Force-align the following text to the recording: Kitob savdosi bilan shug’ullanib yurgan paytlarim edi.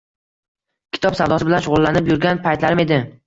Kitob 0.97 1.17
savdosi 1.19 1.47
bilan 1.51 1.63
shug’ullanib 1.67 2.11
yurgan 2.13 2.43
paytlarim 2.47 2.85
edi. 2.87 2.99